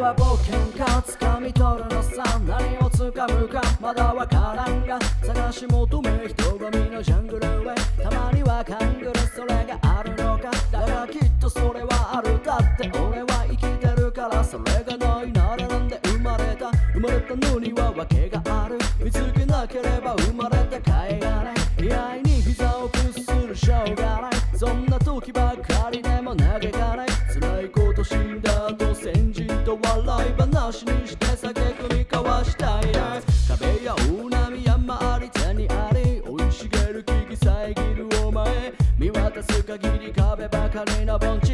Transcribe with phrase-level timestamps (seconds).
[0.00, 3.62] は冒険か掴み取るのさ何を掴むか。
[3.80, 10.10] まだわからんが探し求め人混みのジャングルへたまにはカングルそれがある。
[10.16, 12.42] のかだがきっとそれはある。
[12.42, 14.10] だって俺は生きてる。
[14.10, 32.92] からそれがないならなんで生まれた生まれたのには訳がある見つけなければ生まれた甲斐がない居合に膝を屈するしょうがないそんな時ばかりでも嘆かない辛いこと死んだ後先人と笑い話にして酒組み交わしたいね
[33.48, 41.49] 壁や大波山あり谷あり生い茂る木々遮るお前見渡す限り壁ばかりの盆地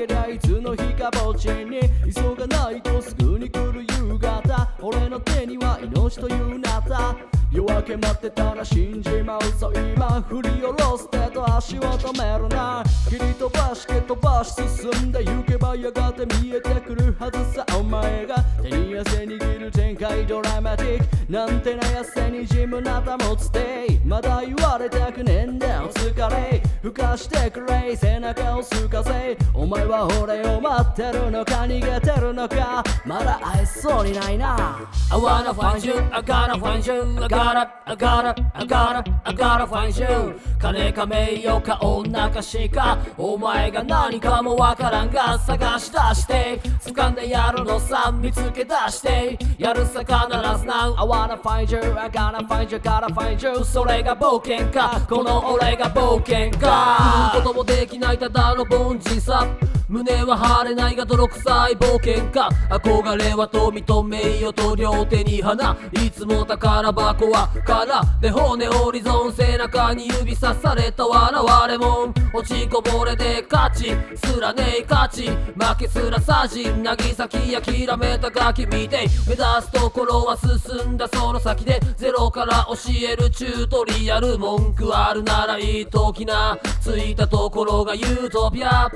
[0.00, 4.72] けりゃいつの日か墓地に急がないとすぐに来る夕方。
[4.80, 7.14] 俺の手には命というなた
[7.52, 9.70] 夜明け待ってたら死んじまうぞ。
[9.74, 12.82] 今振り下ろす手と足を止めるな。
[13.10, 17.66] 切り飛ばして飛ばし進んで行けばやがて見えてくるはずさ。
[17.78, 21.32] お前が手に汗握る展開ドラマティック。
[21.32, 25.90] なんてなやせにじむなた持つてまだ言われたくねえんだよ。
[25.92, 26.59] 疲れ。
[26.82, 29.36] 吹かしてくれ背中をすかせ。
[29.52, 31.64] お前は俺を待ってるのか？
[31.64, 32.82] 逃げてるのか？
[33.04, 34.80] まだ会えそうにないな。
[35.10, 39.66] I wanna find you, I gotta find you, I gotta, I gotta, I gotta, I gotta
[39.66, 40.40] find you.
[40.58, 42.98] 金か名誉か女かしか。
[43.18, 46.60] お前が何かもわからんが探し出して。
[46.80, 59.44] 掴んでやるのさ見つけ出してやるさ必ず Now I wanna find you, I gotta find you, gotta find you それが冒険かこの俺が冒険かこともできないただの凡人さ
[59.90, 62.48] 胸は張れないが泥臭い冒険家。
[62.70, 65.76] 憧れは富と名誉と両手に花。
[65.92, 72.06] いつも宝箱は空で骨折り損背中に指さされた笑われも。
[72.06, 73.96] ん落ちこぼれで勝ち。
[74.16, 75.28] すらねえ勝ち。
[75.28, 79.08] 負けすらさじ渚き諦めたガキ見て。
[79.26, 82.76] 目指すところは進んだその先でゼロから教
[83.10, 86.56] えるチュートリアル文句あるならいい時な。
[86.80, 88.88] ついたところがユートピア。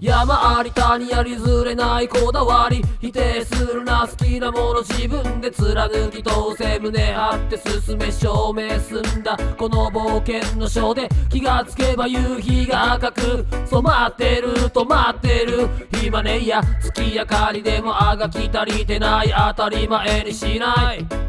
[0.00, 9.36] 山あり谷ありずれないこだわり否定するな好きなもの自分で貫き通せ胸張って進め証明済んだ。
[9.56, 15.68] この冒険のショーで気がつけば夕日が赤く染まってる止まってる。
[16.00, 19.34] 暇ねえや月明かりでもあがき足りてない。
[19.54, 21.27] 当たり前にしない。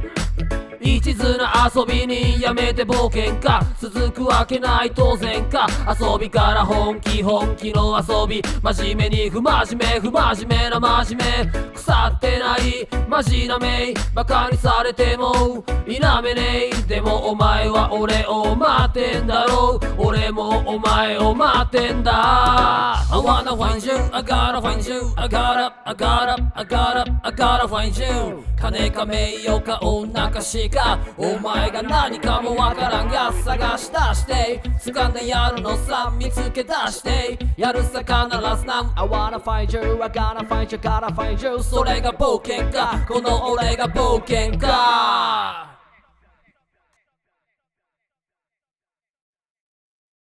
[0.82, 3.62] 一途な遊びにやめて冒険か。
[3.80, 5.68] 続くわけない当然か。
[6.00, 8.42] 遊びから本気本気の遊び。
[8.62, 11.70] 真面目に不真面目不真面目な真面目。
[11.74, 16.82] 腐ってないマジなめいバカにされても否めねえ。
[16.88, 19.96] でもお前は俺を待ってんだろう。
[19.98, 23.04] 俺もお前を待ってんだ。
[23.12, 25.12] I wanna find you I gotta find you.
[25.18, 28.44] I gotta I gotta I gotta I gotta find you.
[28.56, 31.00] 金か名誉か女かしか？
[31.18, 38.82] お前が何かもわからんが探し出して掴んでやるのさ見つけ出してやるさ必ずな。
[38.82, 43.06] ん I wanna find you, I gotta find you, gotta find you それが冒険か？
[43.08, 45.69] この俺が冒険か。